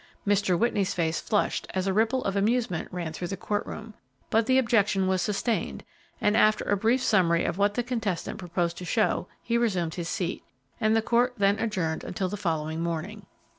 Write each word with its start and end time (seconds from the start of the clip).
Mr. 0.25 0.57
Whitney's 0.57 0.95
face 0.95 1.21
flushed 1.21 1.67
as 1.75 1.85
a 1.85 1.93
ripple 1.93 2.23
of 2.23 2.35
amusement 2.35 2.87
ran 2.91 3.13
through 3.13 3.27
the 3.27 3.37
courtroom, 3.37 3.93
but 4.31 4.47
the 4.47 4.57
objection 4.57 5.05
was 5.05 5.21
sustained, 5.21 5.83
and, 6.19 6.35
after 6.35 6.63
a 6.63 6.75
brief 6.75 7.03
summary 7.03 7.45
of 7.45 7.59
what 7.59 7.75
the 7.75 7.83
contestant 7.83 8.39
proposed 8.39 8.79
to 8.79 8.83
show, 8.83 9.27
he 9.43 9.59
resumed 9.59 9.93
his 9.93 10.09
seat, 10.09 10.43
and 10.79 10.95
the 10.95 11.03
court 11.03 11.35
then 11.37 11.59
adjourned 11.59 12.03
until 12.03 12.29
the 12.29 12.35
following 12.35 12.81
morning. 12.81 13.27